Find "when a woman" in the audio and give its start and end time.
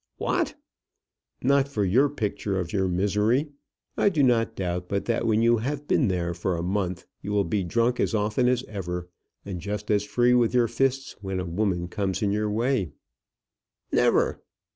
11.21-11.87